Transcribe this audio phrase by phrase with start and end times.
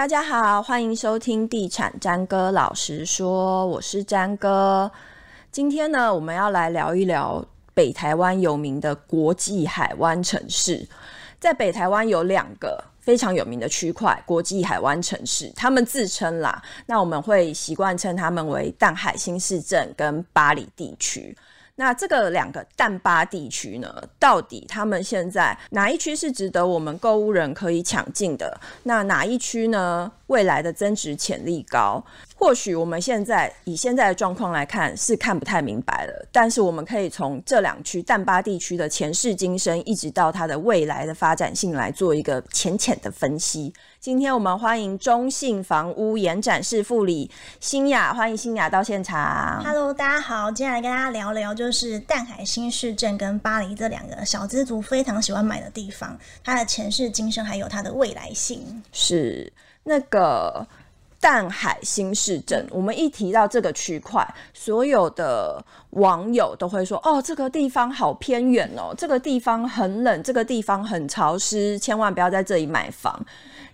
[0.00, 4.90] 大家好，欢迎收听地产詹哥老实说，我是詹哥。
[5.52, 7.44] 今天呢，我们要来聊一聊
[7.74, 10.88] 北台湾有名的国际海湾城市。
[11.38, 21.36] 在北台湾有两个非常有名的区块，国际海湾城市，他们自称啦，那我们会习惯称他们为淡海新市镇跟八里地区。
[21.80, 28.60] 那这个两个淡巴地区呢，到底他们现在哪一区是值得我们购物人可以抢进的？
[28.82, 30.12] 那哪一区呢？
[30.30, 32.02] 未来的增值潜力高？
[32.36, 43.74] 或许我们现在以现在的状况来看是看不太明白了，但是我们可以从这两区淡巴地区的前世今生，一直到它的未来的发展性来做一个浅浅的分析。
[43.98, 49.62] 今天我们欢迎中信房屋延展室副理新雅，欢迎新雅到现场。
[49.64, 58.82] Hello，大家好，接下来跟大家聊聊，就是淡海新市镇跟巴黎这两个小资族非常喜欢买的地方，它的前世今生还有它的未来性。
[58.92, 59.52] 是
[59.84, 60.66] 那个
[61.20, 73.24] 淡海新市镇，我们一提到这个区块，所有的网友都会说：“哦，这个地方好偏远哦，这个地方很冷，这个地方很潮湿，千万不要在这里买房。”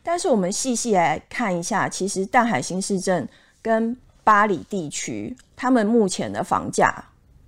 [0.03, 3.29] 但是我们细细来看一下，其实淡海新市镇
[3.63, 7.05] 跟巴黎地区，他们目前的房价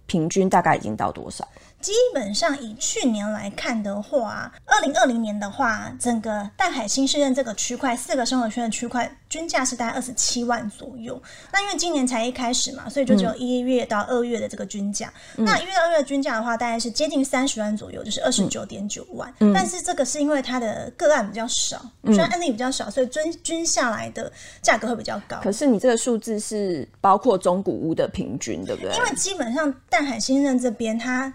[0.06, 1.46] 平均大概已经到多少？
[1.80, 11.20] 基本上以去年来看的话，二零二零年的话，整个淡海新市镇这个区块四个生活圈的区块均价是大概二十七万左右。
[11.52, 15.12] 那因为今年才一开始嘛，所以就只有一月到二月的这个均价。
[15.36, 19.32] 嗯、那一月到二月的均价的话，大概是接近三十万左右，就是二十九点九万。
[19.38, 25.38] 嗯、但是这个是因为它的个案比较少，虽然案例比较少，所以均均下来的价格会比较高。
[25.42, 28.92] 可是你这个数字是包括中古屋的平均，对不对？
[28.96, 31.32] 因为基本上淡海新市镇这边它。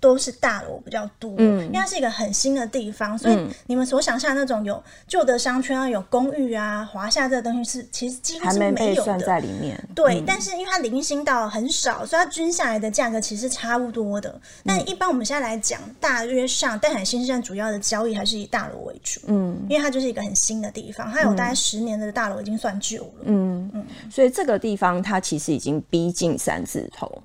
[0.00, 9.76] 都是大楼比较多，嗯，因为它是一个很新的地方，所以你们所想象的那种有旧的商圈啊、有公寓啊、华夏这个东西是其实几乎是没有的，在里面。
[9.94, 14.40] 对，嗯、但是因为它零星到很少，所以它均下来的价格其实差不多的。
[14.64, 23.70] 但一般我们现在来讲，大约上淡海新市镇主要的交易还是以大楼为主，嗯，因为它就是一个很新的地方，它有大概十年的大楼已经算旧了，嗯。
[23.74, 27.22] 嗯，所以这个地方它其实已经逼近三字头。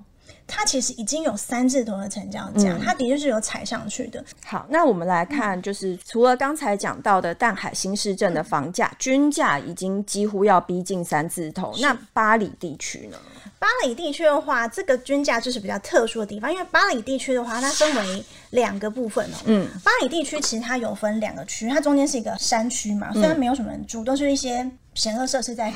[0.55, 4.23] 它其实已经有三字头的成交价，嗯、它的确是有踩上去的。
[4.45, 13.17] 好，那我们来看，就是除了刚才讲到的淡海新市镇的房价、嗯、均价已经几乎要逼近三字头，那巴黎地区呢？
[13.57, 19.43] 巴黎地区的话，这个均价就是比较特殊的地方，因为巴黎地区的话，它分为两个部分哦、喔。
[19.45, 25.71] 嗯，巴黎地区其实它有分两个区，它中间是一个山区嘛，虽然没有什么人住，都是一些险恶设施在，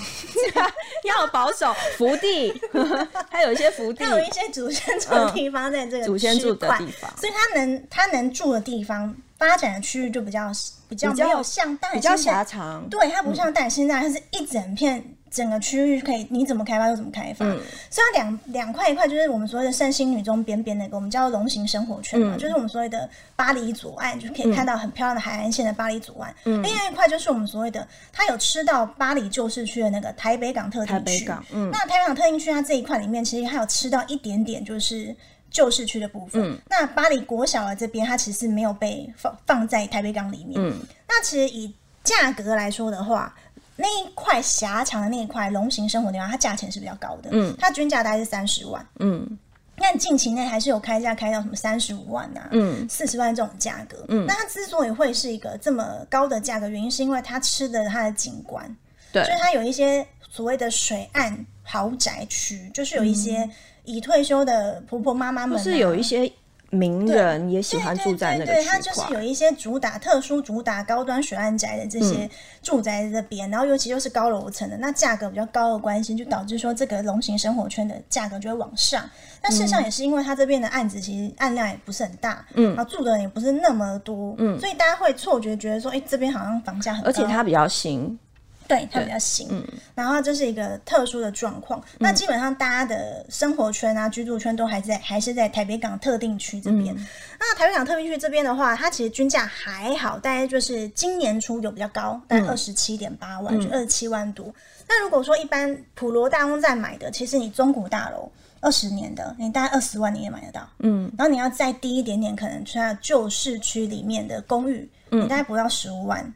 [1.06, 2.54] 要保守福地，
[3.30, 10.52] 还有一些福地，还有一些祖先住的地方在这个祖先住的地方，所以他能他能住的地方发展的区域就比较
[10.90, 15.04] 比较没有像比较狭长，对，它不像淡海现在它是一整片。
[15.30, 17.46] 整个区域可以，你怎么开发就怎么开发。
[17.46, 17.60] 嗯，
[17.90, 26.34] 所以它两两块一块就是我们所谓的圣心女中边边那个，我们叫龙形生活圈嘛，嗯、就是我们所谓的巴黎左岸，就可以看到很漂亮的海岸线的巴黎左岸。
[26.46, 30.94] 嗯，另外一块就是我们所谓的，它有吃到巴黎旧市区的那个台北港特定区。
[30.94, 35.14] 台北港，嗯，那台北港特定区它这一块里面，其实还有吃到一点点就是
[35.50, 36.42] 旧市区的部分。
[36.44, 40.54] 嗯，那巴黎国小的这边，它其实没有被放放在台北港里面。
[40.56, 40.74] 嗯，
[41.08, 43.34] 那其实以价格来说的话。
[43.80, 49.38] 那一块狭长的那一块龙形生活地方，它价钱是比较高的，嗯，它均价大概是三十万，嗯，
[49.78, 58.76] 但近期内还是有开价开到什么三十五万啊，嗯，四十万这种价格，嗯，那它之所以会是一个这么高的价格，原因是因为它吃的它的景观，
[59.12, 63.48] 对，所以它有一些所谓的水岸豪宅区，就是有一些
[63.88, 66.32] 已退休的婆婆妈妈们，是有一些。
[66.70, 72.30] 名人也喜欢住在那个区块，对，它就是有一些主打特殊、主打高端水岸宅的这些
[72.62, 79.10] 住宅在这边，嗯、然后尤其又是高楼层的，那价格比较高的关系，就导致说这个龙形生活圈的价格就会往上。
[79.42, 88.20] 那事实上也是因为它这边的案子其实案量也不是很大，嗯，然后住的人也不是那么多，嗯，所以大家会错觉觉得说，哎、欸，这边好像房价很高，而且它比较新。
[88.68, 89.64] 对，它比较新，嗯、
[89.96, 91.80] 然后这是一个特殊的状况。
[91.80, 96.94] 嗯、那基本上大家的生活圈啊、居住圈都还在，还是在台北港特定区这边。
[96.96, 97.08] 嗯、
[97.40, 104.54] 那台北港特定区这边的话，它其实均价还好，大概就是今年初有比较高，大概二十七点八万，嗯、就二十七万多。
[104.88, 111.12] 那如果说一般普罗大众在买的，其实你中古大楼二十年的，你大概二十万你也买得到，嗯。
[111.18, 116.34] 然后你要再低一点点，可能在旧市区里面的公寓，嗯、你大概不到十五万。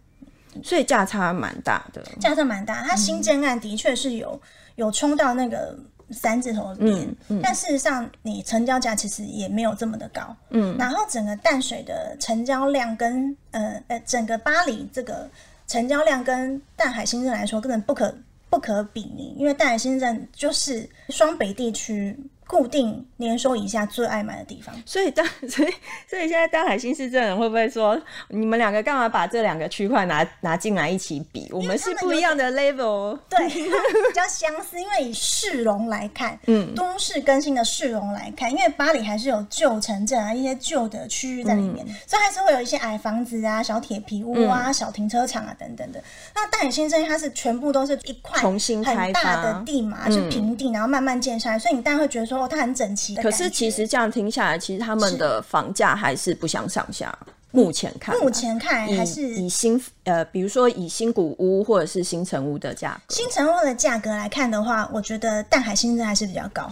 [0.63, 2.83] 所以价差蛮大的，价差蛮大。
[2.83, 4.39] 它新建案的确是有、嗯、
[4.75, 5.77] 有冲到那个
[6.09, 10.35] 三字头的边，嗯嗯、但事实上你成交价其实也没有这么的高。
[10.49, 15.29] 嗯，然后整个淡水的成交量跟呃呃整个巴黎这个
[15.67, 18.13] 成交量跟淡海新市镇来说根本不可
[18.49, 22.17] 不可比拟，因为淡海新市镇就是双北地区。
[22.51, 25.73] 固定年收以下最爱买的地方，所以当 所以
[26.05, 31.47] 所以现在当海新市镇人会不会说，你们两个干嘛把这两个区块拿拿进来一起比？
[31.53, 34.77] 我们是不一样的 level，对， 比较相似。
[34.77, 46.03] 因为以市容来看，嗯，都市更新的市容来看，因为巴黎还是有旧城镇啊，一些旧的区域在里面，嗯，所以还是会有一些矮房子啊、小铁皮屋啊、嗯、小停车场啊等等的。
[46.35, 52.40] 那淡海新市镇它是全部都是一块重新很大的地嘛，是平地，然后慢慢建下来，所以你当然会觉得说。
[52.47, 57.17] 它很整齐，可是其实这样听下来，其实他们的房价还是不相上下。
[57.53, 66.71] 目前看，目前看还是以，以新呃，比如说以新古屋或者是新城屋的价格，新城屋的价格来看的话，我觉得淡海新镇还是比较高，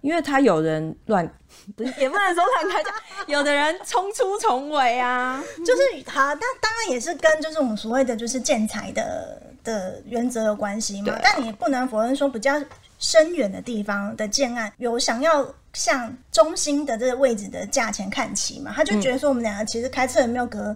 [0.00, 1.30] 因为它有人乱，
[1.76, 2.90] 不是也不能说乱开价，
[3.28, 12.58] 有的人冲出重围啊，就是好，那当然也是跟就是我们所谓的就是建材的的原则有关系嘛，啊、但你也不能否认说比较。
[13.04, 18.72] 深远的地方的建案有想要向中心的这个位置的价钱看齐嘛？
[18.74, 20.74] 他就觉得说我们两个其实开车也没有隔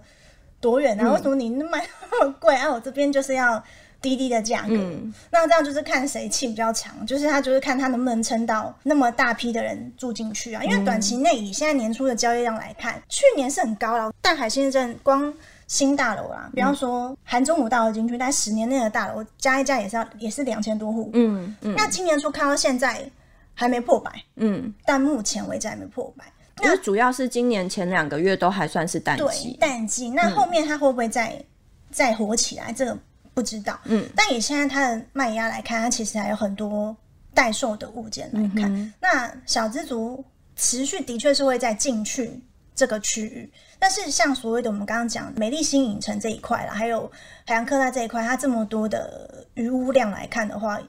[0.60, 2.70] 多远啊，嗯、为什么你卖那么 贵啊？
[2.70, 3.62] 我这边就是要
[4.02, 10.62] 低低的价格，嗯、那这样就是看谁气比较强，就是他就是看他能不能撑到那么大批的人住进去啊。
[10.62, 15.32] 因为短期内以现在年初的交易量来看，去年是很高了，但海新市镇光。
[15.68, 21.10] 新大楼啦，比方说含中五大楼进去，但十年内的大楼加一加也是要也是两千多户。
[21.12, 21.74] 嗯嗯。
[21.76, 23.08] 那今年初看到现在
[23.54, 24.10] 还没破百。
[24.36, 24.72] 嗯。
[24.86, 26.24] 但目前为止还没破百。
[26.60, 29.50] 那主要是今年前两个月都还算是淡季。
[29.52, 30.10] 对，淡季。
[30.10, 31.44] 那后面它会不会再、嗯、
[31.90, 32.72] 再火起来？
[32.72, 32.98] 这个
[33.34, 33.78] 不知道。
[33.84, 34.08] 嗯。
[34.16, 36.96] 但以现在它的卖压来看，它其实还有很多
[37.34, 38.74] 待售的物件来看。
[38.74, 40.24] 嗯、那小资族
[40.56, 42.40] 持续的确是会再进去
[42.78, 43.52] 这个区域。
[43.80, 47.10] 但是像所谓的我们刚刚讲美丽新影城这一块啦，还有
[47.44, 50.80] 海洋科大这一块，它这么多的余屋量来看的话，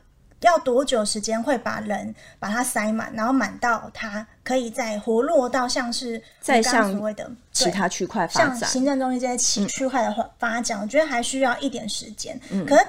[0.42, 12.40] 要多久时间会把人把它塞满，然后满到它可以再活络到像是再像所谓的其他区块发展，像行政中心这些区区块的发展，嗯、我觉得还需要一点时间。
[12.52, 12.86] 嗯、可是。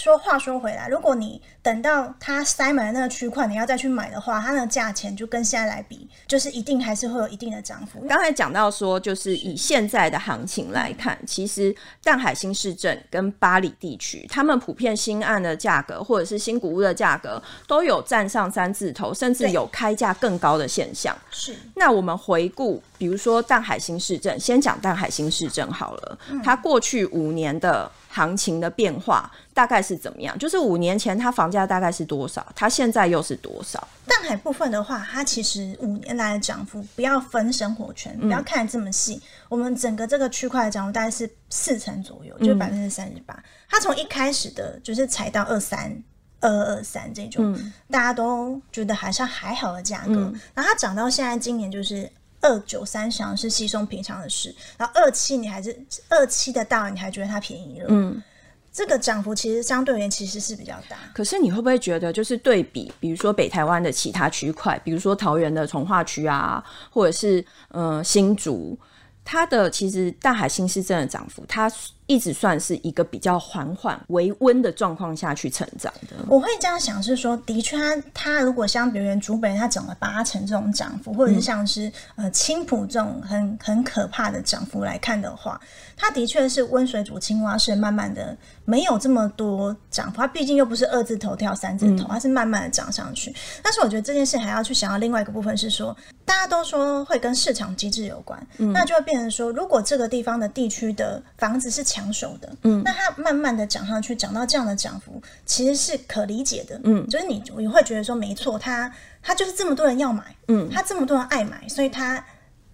[0.00, 8.00] 说话说回来，如果你等到它塞满了那个区块，你要再去买的话，它的价钱就跟现在来比，就是一定还是会有一定的涨幅。
[8.08, 21.14] 刚才讲到说，就是以现在的行情来看，其实淡海新市镇跟巴黎地区，他们普遍新案的价格或者是新古屋的价格都有站上三字头，甚至有开价更高的现象。
[21.30, 21.54] 是。
[21.74, 27.90] 那我们回顾，比如说淡海新市镇，先讲淡海新市镇好了，嗯、它过去五年的。
[28.12, 29.30] 行情的变化
[29.60, 30.38] 大概是怎么样？
[30.38, 32.46] 就是五年前它房价大概是多少？
[32.56, 33.86] 它现在又是多少？
[34.06, 39.16] 淡海部分的话，它其实五年来的涨幅，不要分生活圈，不要看得这么细。
[39.16, 43.38] 嗯、我们整个这个区块的涨幅大概是四成左右，就是百分之三十八。
[43.68, 45.94] 它从一开始的就是踩到二三
[46.40, 52.10] 二二三这种，嗯、大家都觉得还算还好的价格，嗯、然后它涨到现在今年就是。
[52.42, 55.78] 二九三想是稀松平常的事，然后二七你还是
[56.08, 57.86] 二七的到，你还觉得它便宜了？
[57.90, 58.22] 嗯，
[58.72, 60.96] 这个涨幅其实相对而言其实是比较大。
[61.14, 68.78] 可是你会不会觉得，就是对比，比如说北台湾的其他区块，比如说桃园的从化区啊，或者是呃新竹，
[69.24, 71.70] 它的其实大海新市镇的涨幅，它。
[72.10, 76.16] 一直算是一个比较缓缓、微温的状况下去成长的。
[76.26, 85.60] 我会这样想是说，的确，它它如果相比于竹北，它涨了八成这种涨幅，或者是像是、嗯、呃青浦这种很很可怕的涨幅来看的话，
[85.96, 88.36] 它的确是温水煮青蛙，是慢慢的
[88.70, 90.18] 没有这么多涨幅。
[90.18, 93.30] 它毕竟又不是二字头跳三字头，它是慢慢的涨上去。
[93.30, 101.84] 嗯、但是我觉得这件事还要去想到另外一个部分是说，大家都说会跟市场机制有关，嗯、那就会变成说，如果这个地方的地区的房子是。
[101.90, 108.88] 抢手的，嗯，那它慢慢的涨上去，涨到这样的涨幅，其实是可理解的，嗯，就是你你会觉得说没错，它
[109.20, 112.24] 它就是这么多人要买，嗯，它这么多人爱买，所以它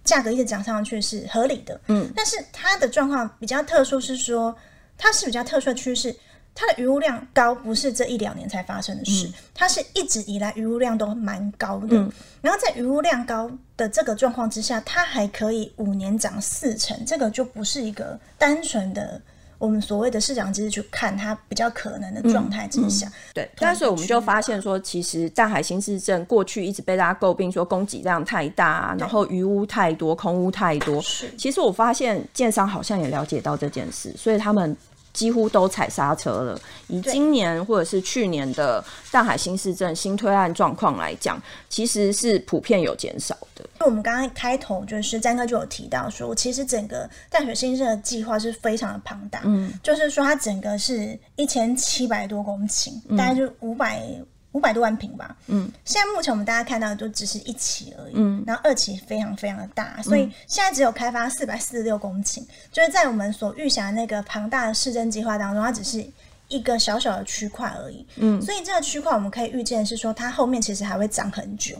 [0.03, 4.55] 价格一直涨上去是合理的，嗯，但是它的状况比较特殊，是说
[4.97, 6.15] 它是比较特殊的趋势。
[6.59, 11.95] 它的余物量高不是这一两年才发生的事，嗯、它是一直以来余物量都蛮高的。
[11.95, 12.11] 嗯、
[12.41, 19.21] 然后在余物量高的这个状况之下，它还可以五年涨四成，这个就不是一个单纯的
[19.57, 23.07] 我们所谓的市场机制去看它比较可能的状态之下。
[23.07, 31.01] 嗯嗯、对，但是我们就发现说，其实淡海新市镇过去一直被大家诟病说供给量太大，然后余屋太多，空屋太多。
[31.01, 34.75] 是，其实我发现建商好像也了解到这件事，所以他们。
[35.17, 36.61] 几乎都踩刹车了。
[36.87, 43.67] 以今年或者是去年的上海新市镇新推案状况来讲，其实是普遍有减少的。
[43.79, 54.05] 我们刚刚开头就是詹哥就有提到说，其实整个淡水新市的计划是非常的庞大，嗯，就是说它整个是一千七百多公顷，嗯、大概就五百
[54.53, 66.03] 五百多万平吧，嗯，现在目前我们大家看到的就只是一期而已，嗯，然后二期非常非常的大，所以现在只有开发四百四十六公顷，就是在我们所预想的那个庞大的市政计划当中，它只是
[66.47, 71.75] 一个小小的区块而已，嗯，所以这个区块我们可以预见是说，它后面其实还会涨很久。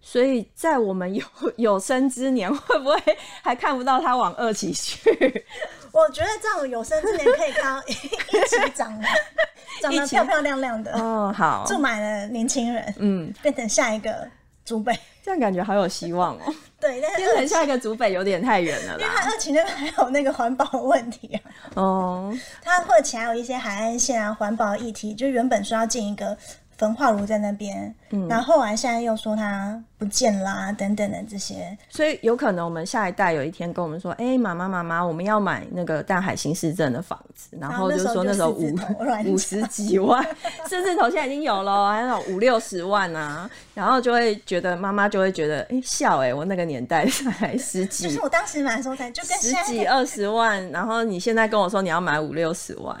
[0.00, 1.24] 所以在我们有
[1.56, 2.96] 有生之年，会不会
[3.40, 5.44] 还看不到它往二期去？
[6.00, 9.06] 我觉得在我有生之年可以看到 一起长的，
[9.82, 14.26] 长得漂漂亮亮的哦，好，住满了年轻人，嗯，变成下一个
[14.64, 16.54] 竹北，这样感觉好有希望哦。
[16.80, 21.40] 对，但是变成下一个竹北有点太远了啦，因为它二期那边还有那个环保的问题啊。
[21.74, 26.36] 哦，它或者还有一些海岸线啊，环保的议题，就原本说要建一个。
[26.82, 38.74] 焚化炉在那边，嗯，然后后来现在又说它不见啦，啊，等等的这些，所以有可能我们下一代有一天跟我们说，哎，欸，妈妈妈妈，我们要买那个淡海新市镇的房子，然后就说那时候五
[39.30, 40.20] 五十几万，
[40.68, 53.00] 甚至头现在已经有了，还有五六十万啊，然后就会觉得妈妈就会觉得，哎，欸，笑哎，欸，我那个年代才十几，就是我当时买的时候才就跟十几二十万，然后你现在跟我说你要买五六十万。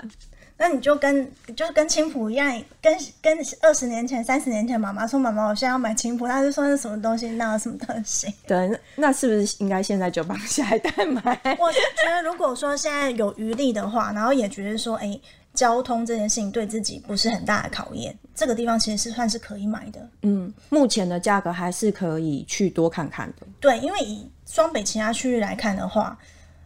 [0.58, 2.48] 那你就跟就是跟青浦一样，
[2.80, 7.28] 跟跟二十年前、三十年前妈妈说：“妈妈，我现在要买青浦。”他就说：“是什么东西？
[7.30, 11.20] 那有什么东西？” 对，那那是不是应该现在就帮下一代买？
[11.58, 20.08] 我是觉得，如果说现在有余力的话，然后也觉得说，哎、欸，交通这件事情对自己不是很大的考验，这个地方其实是算是可以买的。
[20.22, 23.46] 嗯，目前的价格还是可以去多看看的。
[23.58, 26.16] 对，因为以双北其他区域来看的话，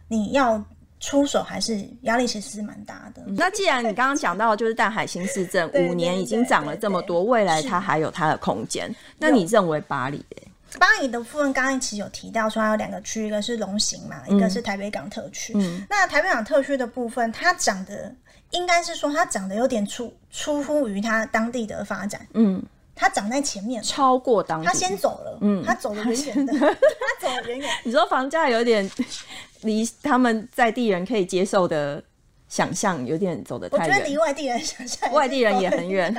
[0.07, 0.63] 你要。
[0.99, 3.21] 出手还是压力其实是蛮大的。
[3.27, 8.93] 那既然你刚刚讲到就是淡海新市镇五年已经涨了这么多，未来它还有它的空间。
[9.19, 10.25] 那你认为巴黎？
[10.79, 15.53] 巴黎的部分刚刚其实有提到说它有两个区，一个是龙行嘛，一个是台北港特区。
[15.55, 18.13] 嗯，那台北港特区的部分，它涨的
[18.51, 22.27] 应该是说它涨的有点出出乎于它当地的发展。
[22.33, 22.61] 嗯。
[22.97, 26.67] 他长在前面，超过当，他先走了，嗯，他走了远远的， 他
[27.21, 27.69] 走了远远。
[27.83, 28.89] 你说房价有点
[29.61, 32.03] 离他们在地人可以接受的
[32.49, 36.15] 想象有点走得太远，我觉得离外地人想象，外地人也很远。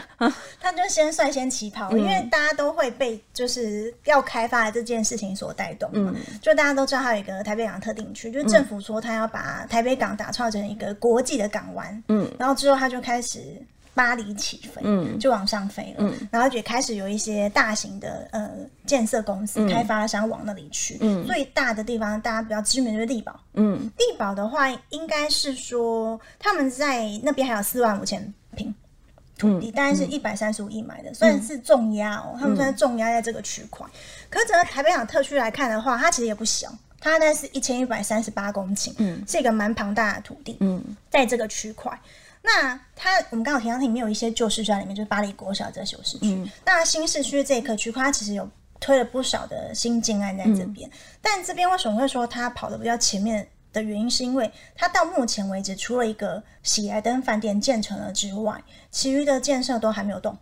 [0.61, 6.13] 他就先率先起跑，嗯，因为大家都会被就是要开发的这件事情所带动嘛。
[6.15, 12.05] 嗯，就大家都知道，还有一个台北港特定区，就是政府说他要把台北港打造成一个国际的港湾。
[12.09, 13.61] 嗯，然后之后他就开始。
[13.99, 18.49] 八里起飞，嗯，就往上飞了，嗯，然后也开始有一些大型的呃
[18.87, 28.73] 建设公司、开发商往那里去，嗯，最大的地方大家比较知名就是丽宝，嗯，丽宝的话应该是说他们在那边还有四万五千平
[29.37, 33.85] 土地，大概是一百三十五亿买的，算是重压哦，他们算是重压在这个区块。
[34.31, 41.99] 可是整个台北港特区来看的话，它其实也不小，它那是一千一百三十八公顷，嗯，是一个蛮庞大的土地，嗯，在这个区块。
[42.43, 46.35] 那它，我们刚好提到它里面有一些旧市区在里面，就是巴黎国小这个旧市区。
[46.35, 48.49] 嗯、那新市区这一块区块，它其实有
[48.81, 50.89] 推了不少的新建案在这边。
[50.89, 60.37] 嗯、但这边为什么会说它跑的比较前面的原因，是因为它到目前为止，除了一个喜来登饭店建成了之外，其余的建设都还没有动。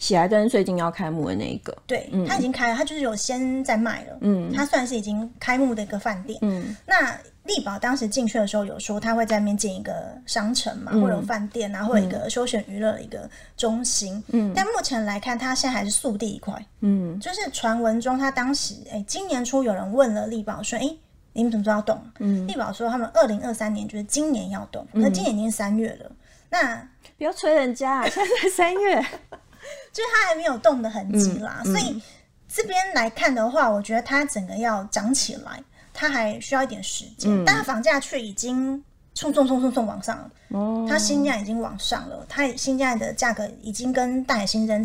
[0.00, 4.18] 喜来登最近要开幕的那一个，对，嗯、它已经开了，它就是有先在卖了。
[4.22, 6.36] 嗯，它算是已经开幕的一个饭店。
[6.42, 7.16] 嗯，那。
[7.44, 14.22] 力宝当时进去的时候有说，他会在那边建一个商城嘛，嗯、或者饭店啊，或者一个休闲娱乐的一个中心。
[14.28, 16.54] 嗯，但目前来看，他现在还是速地一块。
[16.80, 20.98] 嗯，就是传闻中，他当时哎、欸，今年初有人问了力宝说：“哎、欸，
[21.32, 26.12] 你们怎么知道动？”嗯，丽宝说他们二零二三年就是今年要动，那、嗯、今年已经三月了。
[26.50, 26.76] 那
[27.16, 29.04] 不要催人家，啊，现在三月，
[29.92, 31.62] 就是它还没有动的痕迹啦。
[31.64, 32.02] 嗯嗯、所以
[32.48, 35.62] 这边来看的话，我觉得它整个要涨起来。
[35.92, 40.30] 它还需要一点时间，嗯、但它房价却已经冲冲冲冲冲往上了。
[40.50, 44.82] 哦，它新价已经往上了，它新价的价格已经跟大海新增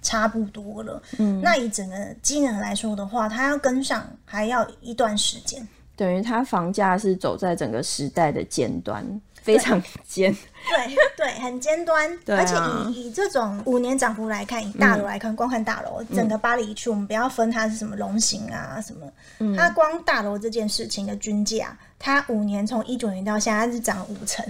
[0.00, 1.02] 差不多了。
[1.18, 5.66] 嗯，那以整个机能来说的话，它要跟上还要一段时间。
[5.96, 9.04] 等于它房价是走在整个时代的尖端。
[9.46, 10.34] 非常尖，
[10.68, 12.54] 对对，很尖端，啊、而且
[12.90, 19.06] 以以这种五年涨幅来看，以大楼来看，嗯、光看大楼，整个巴黎区，我们不要分它是什么龙形啊什么，
[19.38, 24.44] 嗯、它光大楼这件事情的均价，它五年从一九年到现在它是涨了五成，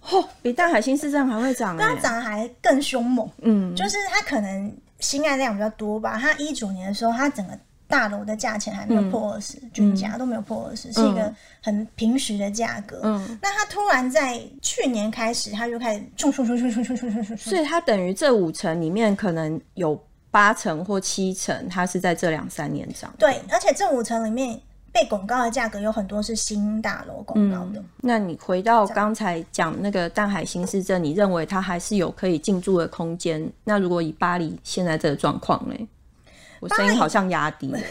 [0.00, 7.58] 嚯、哦，比大海新市镇还会涨， 它涨得还更凶猛，嗯，就是它可能新案量比较多吧，它一九年的时候，它整个。
[7.88, 13.00] 大楼的价钱还没有破二十，均价都没有破二十，是一个很平实的价格。
[13.04, 19.96] 嗯，那它突然在去年开始，它就开始冲冲冲冲冲冲冲所以它等于这五层里面可能有
[20.30, 23.14] 八成或七成，它是在这两三年涨。
[23.18, 24.60] 对，而且这五成里面
[24.92, 27.78] 被拱高的价格有很多是新大楼拱高的。
[27.78, 27.84] 嗯。
[28.00, 33.48] 那你回到刚才讲那个淡海新市镇，你认为它还是有可以进驻的空间？
[33.62, 35.88] 那如果以巴黎现在这个状况呢？
[36.68, 37.78] 我声音好像压低了。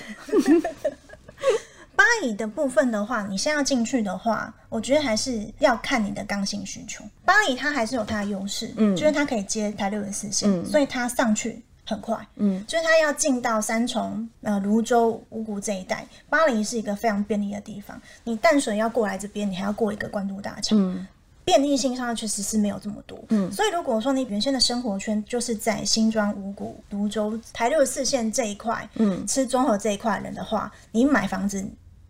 [1.95, 7.03] 巴黎的部分的话，你现在要进去的话，我觉得还是要看你的刚性需求。
[7.23, 17.99] 巴黎它还是有它的优势，嗯，就是它可以接台六十四线，嗯，所以它上去很快，嗯，就是它要进到三重、呃泸州、五股这一带，巴黎是一个非常便利的地方。
[18.25, 21.07] 你淡水要过来这边，你还要过一个关渡大桥，嗯，
[21.45, 31.65] 便利性上确实是没有这么多，嗯，所以如果说你原先的生活圈就是在新庄、五股、芦洲、台六四线这一块，嗯，吃综合这一块人的话，你买房子。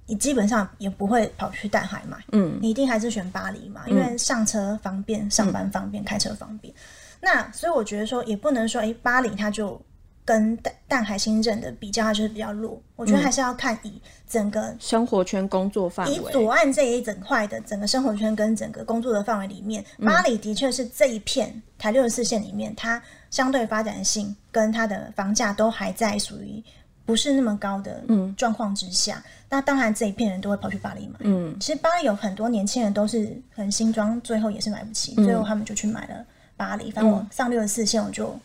[0.07, 6.71] 你基本上也不会跑去淡海买，嗯，你一定还是选巴黎嘛，因为上车方便，上班方便，嗯、开车方便。
[7.19, 9.81] 那所以我觉得说，也不能说，哎、欸，巴黎它就
[10.25, 12.81] 跟淡淡海新镇的比较，它就是比较弱。
[12.95, 26.61] 我觉得还是要看以整个生活圈、工作范围，以左岸这一整块的整个生活圈跟整个工作的范围里面，巴黎的确是这一片台六十四线里面，它相对发展性跟它的房价都还在属于。
[27.07, 28.03] 不是那么高的
[28.35, 31.13] 状况之下，嗯，那当然这一片人都会跑去巴黎买。
[31.19, 36.25] 嗯，其实巴黎有很多年轻人都是很新装，最后也是买不起，嗯，最后他们就去买了
[36.57, 36.89] 巴黎。
[36.89, 38.35] 反正我上六十四线我就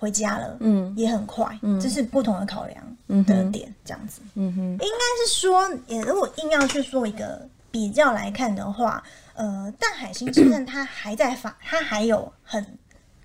[0.00, 1.56] 回家了，嗯，也很快。
[1.62, 4.20] 嗯，这是不同的考量的点，这样子。
[4.34, 9.00] 嗯哼，应该是说，也如果硬要去做一个比较来看的话，
[9.34, 12.66] 呃，淡海新市镇它还在发，它还有很。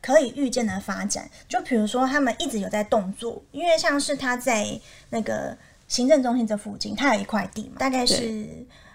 [0.02, 4.80] 可以预见的发展，就比如说他们一直有在动作，因为像是他在
[5.10, 8.48] 那个行政中心这附近，他有一块地嘛，大概是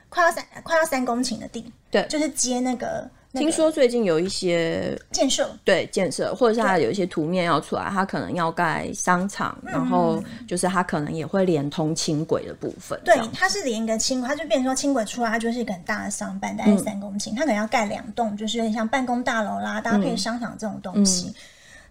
[0.09, 3.11] 快要三快要三公顷的地，对，就是接那个。
[3.33, 13.01] 听说最近有一些建设，对建设，或者是它有一些图面要出来，它可能要盖商场，然后就是它可能也会连通轻轨的部分。
[13.05, 21.33] 对，它是连一个轻轨，它就变成说轻轨出来，它就是一个很大的商办，大概三公顷，它可能要盖两栋，就是有点像办公大楼啦，搭配商场这种东西。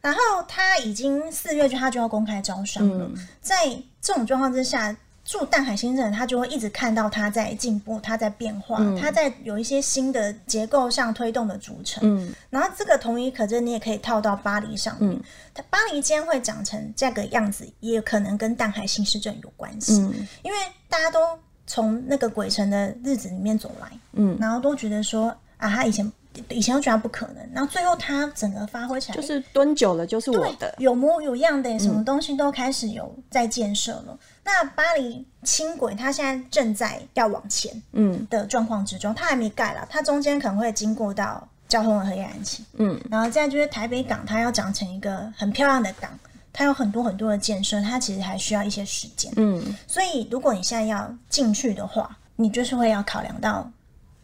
[0.02, 3.56] 然后它已经四月就它就要公开招商了，在
[4.02, 4.96] 这种状况之下。
[5.30, 12.02] 住淡海新镇，他就会一直看到他在进步，他在变化，它、嗯、在有一些新的结构上推动的组成。
[12.02, 15.22] 嗯，然后这个同理可证，你也可以套到巴黎上面。
[15.54, 20.02] 它、嗯、巴黎今天会长成这个样子，也可能跟淡海新市镇有关系。
[20.02, 20.58] 嗯，因为
[20.90, 21.20] 大家都
[21.68, 26.12] 从那个鬼城的日子里面走来，嗯，然后都觉得说啊，他以前。
[26.50, 34.06] 以前都觉得不可能，然后最后他整个发挥起来，就是蹲久了就是我的，有模有样的，什么东西都开始有在建设了。
[34.10, 38.26] 嗯、那巴黎轻轨它现在正在要往前，嗯。
[38.30, 46.10] 的状况之中，它还没盖了，它中间可能会经过到交通的黑暗期，嗯，然后再就是台北港，它要长成一个很漂亮的港，
[46.52, 53.70] 它有很多很多的建设，它其实还需要一些时间，嗯，所以如果你现在要进去的话，你就是会要考量到。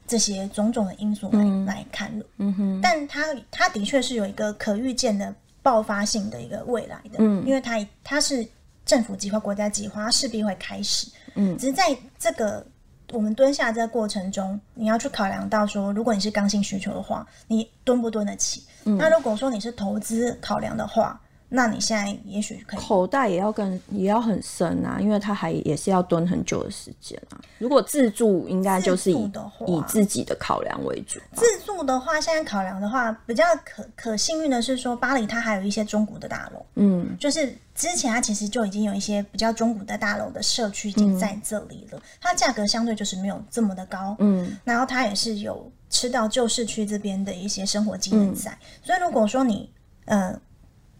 [0.07, 5.33] 这些种种的因素来、嗯、来看嗯哼，但它它的确是有一个可预见的
[5.63, 8.47] 爆发性的一个未来的，嗯，因为它它是
[8.85, 12.65] 政府计划、国家计划，它势必会开始，嗯，只是在这个
[13.11, 18.63] 我们蹲下这个过程中，你要去考量到说，如果你是刚性需求的话，你蹲不蹲得起？
[18.85, 21.19] 嗯，那如果说你是投资考量的话。
[21.47, 27.39] 那你现在也许可以，口袋也要跟也要很深啊，因为它还也是要蹲很久的时间啊。
[27.59, 29.31] 如果自助，应该就是以
[29.67, 31.19] 以自己的考量为主。
[31.33, 49.69] 自助的话，现在考量的话，比较可可幸运的是说，巴黎它还有一些中古的大楼，嗯，就是之前它其实就已经有一些比较中古的大楼的社区已经在这里了，嗯、它价格相对就是没有这么的高，嗯，然后它也是有吃到旧市区这边的一些生活机能在，嗯、所以如果说你，
[50.05, 50.37] 呃。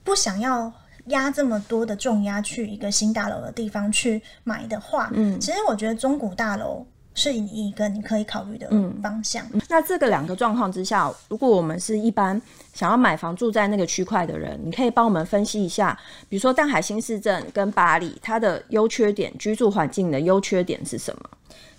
[0.06, 0.72] 不想要
[1.08, 8.70] 压这么多的重压去一个新大楼的地方去买的话，嗯，其实我觉得中古大楼是一个你可以考虑的
[9.04, 9.46] 方向。
[9.52, 12.42] 嗯，那这个两个状况之下，如果我们是一般
[12.74, 15.98] 想要买房住在那个区块的人，你可以帮我们分析一下，
[16.30, 21.30] 比如说淡海新市镇跟巴黎，它的优缺点，居住环境的优缺点是什么？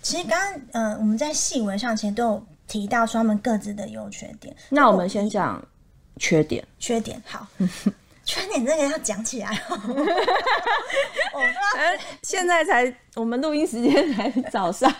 [0.01, 4.55] 其实刚刚呃我们在细微上其实都有提到说他们各自的优缺点。
[4.69, 5.61] 那我们先讲
[6.17, 6.65] 缺点。
[6.79, 7.45] 缺点好。
[8.27, 9.79] 缺点这个要讲起来 哦，
[11.33, 11.41] 我。
[12.21, 14.93] 现在才我们录音时间才早上，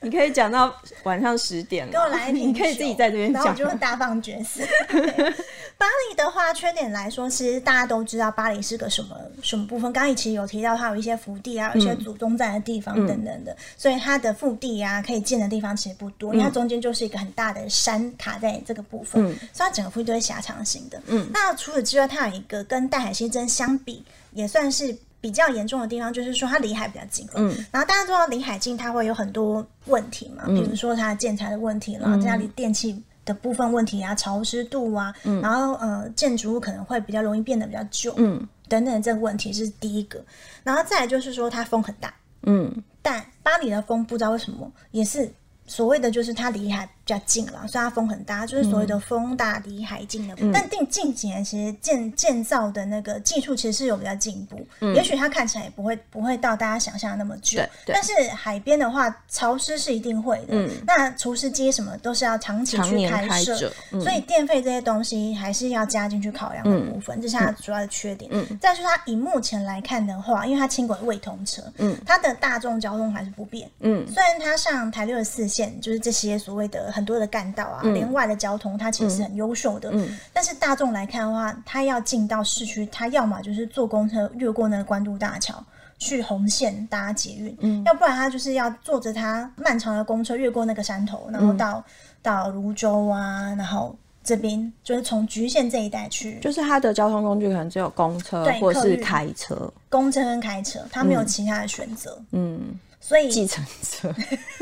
[0.00, 0.72] 你可以讲到
[1.04, 1.88] 晚上十点。
[1.90, 4.60] 给我来一瓶，你可以自己在这边讲，然后我就会大放厥词。
[5.78, 9.90] 巴黎的话，缺点来说，其实大家都知道巴黎是个什么什么部分。
[9.92, 21.00] 刚刚其实有提到，它有一些福地啊，有一些祖宗在的地方等等的，嗯、所以它的腹地啊，可以建的地方其实不多，因为它中间就是一个很大的山卡在这个部分，嗯、所以它整个腹地都是狭长型的。
[21.06, 22.57] 嗯，那除此之外，它有一个。
[22.58, 27.26] 个跟淡海新市镇相比，也算是比较严重的地方，就是说它离海比较近。
[27.34, 40.24] 嗯，然后大家知道离海近，它会有很多问题嘛，比如说它建材的问题啦，家里电器的部分问题啊，潮湿度啊，嗯、然后呃，建筑物可能会比较容易变得比较旧，嗯，等等这个问题是第一个。
[40.62, 42.70] 然后再来就是说它风很大，嗯，
[43.02, 45.30] 但巴黎的风不知道为什么也是。
[45.70, 50.34] 所谓的就是它离海比较近了，所以它风很大，就是所谓的风大离海近的。
[50.38, 57.60] 嗯、但近近几年其实建建造的那个技术其实是有比较进步，嗯、也许它看起来也不会不会到大家想象的那么久。
[57.86, 60.46] 但是海边的话，潮湿是一定会的。
[60.50, 68.30] 嗯、那除湿机什么都是要长期去开设，嗯、所以电费这些东西还是要加进去考量的部分，嗯、这是它主要的缺点。
[68.34, 73.70] 嗯，再就是它以目前来看的话，因为它轻轨未通车，嗯，它的大众交通还是不变。
[73.80, 75.68] 嗯，虽然它上台六十四线。
[75.80, 79.90] 就是这些所谓的很多的干道啊，连外的交通，它其实是很优秀的。
[79.92, 85.64] 嗯，但是大众来看的话，它要进到市区，它要么就是坐公车越过那个关渡大桥
[85.98, 91.84] 去红线搭捷运，嗯，要不然它就是要坐着它漫长的公车越过那个山头，然后到
[92.20, 102.78] 到泸州啊，然后这边就是从橘县这一带去，就是它的交通工具可能只有公车或者是开车，公车跟开车，它没有其他的选择，嗯。
[103.00, 104.12] 所以计程车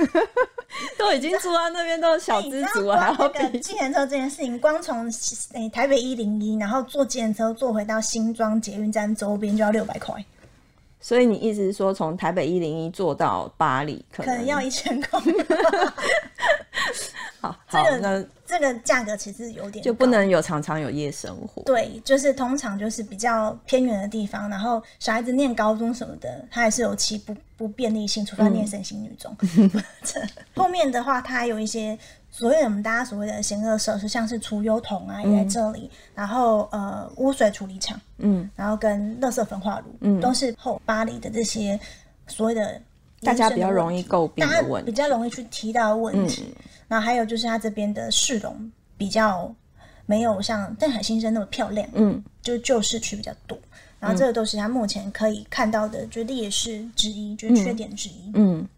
[0.99, 10.15] 都已经住在那边，都是小资族啊，还要比计程车这件事情，光从诶、欸、台北一零一，然后坐计程车坐回到新庄捷运站周边就要六百块。
[11.01, 15.21] 所以你意思是说，从台北一零一坐到巴黎可能，可能要一千块？
[17.41, 21.63] 好， 这个呢这个价格其实有点就不能有常常有夜生活。
[21.63, 29.37] 对，就是通常就是比较偏远的地方，然后小孩子念高中什么的，他还是有其不不便利性，除非他念圣心女中。
[29.59, 29.71] 嗯、
[30.55, 31.99] 后面的话，它还有一些
[32.31, 41.79] 所谓我们大家所谓的闲恶设施，像是除油桶啊也在这里，嗯、然后呃污水处理厂，嗯，然后跟垃圾焚化炉，嗯，都是后巴黎的这些
[42.27, 42.81] 所谓的。
[43.27, 46.45] 大家比较容易诟病的问题，比较容易去提到的问题。
[46.57, 49.53] 嗯、然后还有就是它这边的市容比较
[50.07, 53.59] 没有像淡海新生那么漂亮，嗯，就是旧市区比较多。
[53.99, 58.31] 然后这个都是他目前可以看到的，就劣势之一，就是缺点之一。
[58.35, 58.69] 嗯，嗯，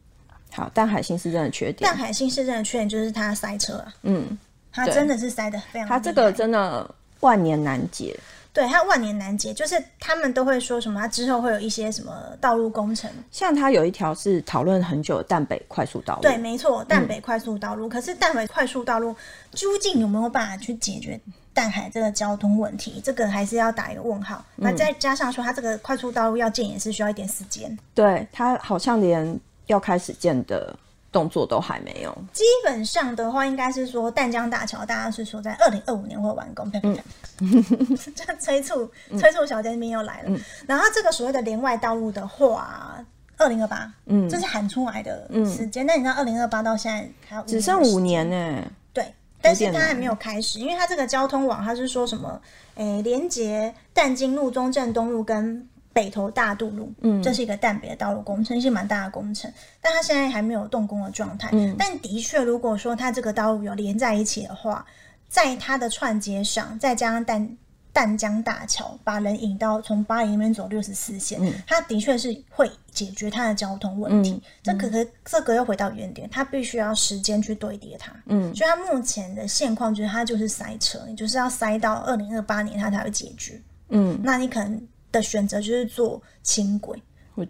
[0.52, 4.38] 好，淡海新市镇的缺点，淡海新市镇的缺点就是它塞车啊，嗯，
[4.72, 6.88] 它真的是塞的非常，它这个真的
[7.20, 8.18] 万年难解。
[8.58, 16.22] 对，它万年难解，就是他们都会说什么，它之后会有一些什么道路工程，像它有一条是讨论很久的淡北快速道路。
[16.22, 17.86] 对，没错，淡北快速道路。
[17.86, 19.14] 嗯、可是淡北快速道路
[19.52, 21.20] 究竟有没有办法去解决
[21.54, 23.00] 淡海这个交通问题？
[23.04, 24.44] 这个还是要打一个问号。
[24.56, 27.78] 那、嗯、再加上说，它这个快速道路要建也是需要一点时间。
[27.94, 30.76] 对，它好像连要开始建的。
[31.18, 36.70] 动作都还没有，基本上的话，应该是说淡江大桥，大家是说在二零二五年会完工。
[38.14, 40.28] 这催促催促小姐那边又来了。
[40.28, 43.04] 嗯、然后这个所谓的连外道路的话，
[43.36, 45.84] 二零二八，嗯，这是喊出来的时间。
[45.84, 48.62] 那、嗯、你知道二零二八到现在还有只剩五年呢？
[48.92, 52.40] 对，但是它还没有开始，因为它这个交通网，它是说什么？
[52.76, 55.68] 诶、欸，连接淡金路、中正东路跟。
[55.92, 61.48] 北投大渡路，嗯，这是一个淡北的道路工程，是蛮大的工程，但它现在还没有动工的状态。
[61.52, 64.86] 嗯，但的确，如果说它这个道路有连在一起的话，
[65.28, 67.56] 在它的串接上，再加上淡
[67.92, 74.32] 淡江大桥，把人引到从巴黎那边走六十四线，嗯，它的确是会解决它的交通问题。
[74.32, 78.12] 嗯，这可可这个又回到原点，它必须要时间去堆叠它。
[78.26, 83.60] 嗯，所以它目前的现况就是它就是塞车，你就是要塞到二零二八年它才会解决。
[83.88, 84.80] 嗯，那你可能。
[85.12, 87.00] 的选择就是坐轻轨，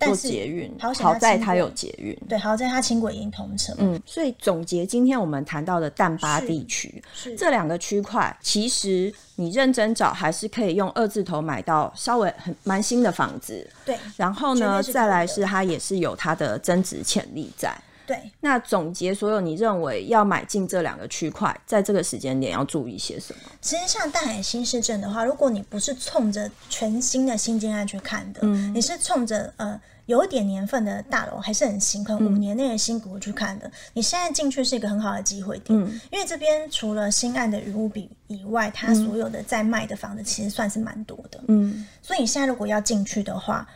[0.01, 0.71] 坐捷运。
[0.79, 3.73] 好在它有捷运，对，好在它轻轨已经通车。
[3.79, 7.03] 嗯，所以总结今天我们谈到的淡巴地区，
[7.37, 13.69] 这两个区块，其实你认真找还是可以用二字头买到稍微很蛮新的房子。
[13.85, 17.77] 对，然后呢，再来是它也是有它的增值潜力在。
[18.09, 23.51] 对，那总结所有，你认为要买进这两个区块，在这个时间点要注意些什么？
[23.61, 43.69] 其实像大海新市镇的话，如果你不是冲着全新的新建案去看的，嗯，你是冲着呃有一点年份的大楼还是很新，可能五年内的新股去看的，嗯、你现在进去是一个很好的机会点，嗯，因为这边除了新案的余屋比以外，它所有的在卖的房子其实算是蛮多的，嗯，所以你现在如果要进去的话。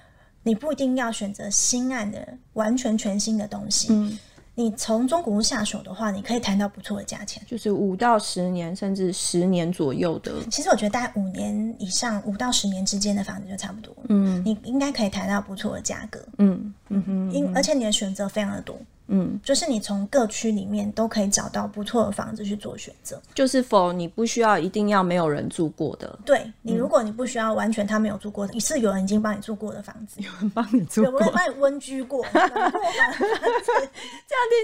[0.43, 4.19] 你不一定要选择新案的完全全新的东西，嗯，
[4.55, 10.33] 你从中古屋下手的话，你可以谈到不错的价钱，就是五到十年甚至十年左右的。
[10.51, 18.79] 其实我觉得大概五年以上，五到十年之间的房子就差不多，嗯，你应该可以谈到不错的价格，嗯嗯哼，因而且你的选择非常的多。
[19.15, 23.21] 嗯，就是你从各区里面都可以找到不错的房子去做选择。
[23.35, 26.19] 就是否你不需要一定要没有人住过的。
[26.25, 32.57] 对，你如果你不需要完全他没有住过的，你是有人已经帮你住过的房子， 有人帮你住过，有人帮你温居过，这样听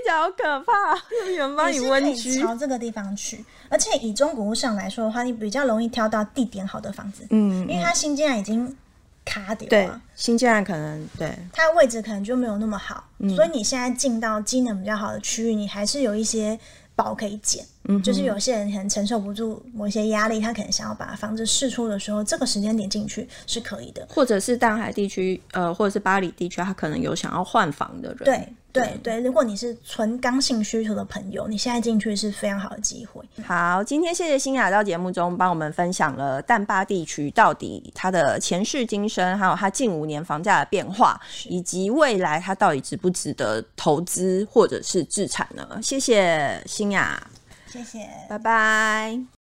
[0.03, 0.73] 起来好可怕。
[1.31, 3.45] 有人帮你温居，朝这个地方去。
[3.69, 8.75] 而且以中古屋上来说的话，你比较容易挑到地点好的房子，嗯，因为它新建案已经。
[9.29, 16.59] 卡点对，新建案可能对它的位置可能就没有那么好，嗯、所以你现在进到机能比较好的区域，你还是有一些
[16.97, 17.65] 宝可以捡。
[17.91, 24.07] 嗯，就是有些人可能承受不住某一些压力，他可能想要把房子试出的时候，这个时间点进去是可以的。
[24.11, 28.19] 或者是淡海地区，呃，或者是巴黎地区，他可能有想要换房的人。
[28.25, 28.49] 对。
[28.71, 33.23] 对对，如果你是纯刚性需求的朋友，你现在进去是非常好的机会。
[33.43, 45.81] 好，今天谢谢新雅到节目中帮我们分享了淡巴地区到底它的前世今生，还有它近五年房价的变化，以及未来它到底值不值得投资或者是置产呢？
[45.83, 47.27] 谢谢新雅，
[47.67, 49.38] 谢谢，拜拜。